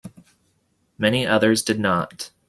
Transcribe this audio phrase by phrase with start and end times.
[0.97, 2.31] Many others did not.